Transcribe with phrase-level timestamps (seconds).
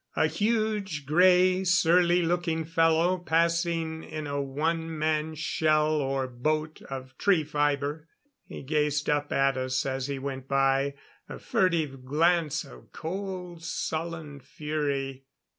[0.15, 7.15] A huge grey, surly looking fellow passing in a one man shell or boat of
[7.19, 8.07] tree fibre.
[8.47, 10.95] He gazed up at us as he went by
[11.29, 15.25] a furtive glance of cold, sullen fury.